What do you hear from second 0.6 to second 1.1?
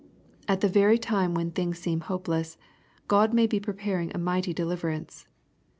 the very